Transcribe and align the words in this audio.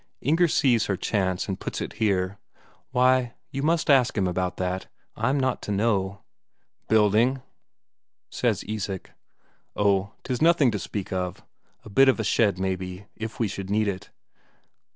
Inger 0.19 0.47
sees 0.47 0.87
her 0.87 0.97
chance 0.97 1.47
and 1.47 1.59
puts 1.59 1.79
in 1.79 1.91
here: 1.91 2.39
"Why, 2.89 3.35
you 3.51 3.61
must 3.61 3.87
ask 3.87 4.17
him 4.17 4.25
about 4.27 4.57
that. 4.57 4.87
I'm 5.15 5.39
not 5.39 5.61
to 5.61 5.71
know." 5.71 6.23
"Building?" 6.89 7.43
says 8.27 8.63
Isak. 8.67 9.11
"Oh, 9.75 10.13
'tis 10.23 10.41
nothing 10.41 10.71
to 10.71 10.79
speak 10.79 11.13
of. 11.13 11.43
A 11.85 11.89
bit 11.91 12.09
of 12.09 12.19
a 12.19 12.23
shed, 12.23 12.57
maybe, 12.57 13.05
if 13.15 13.39
we 13.39 13.47
should 13.47 13.69
need 13.69 13.87
it. 13.87 14.09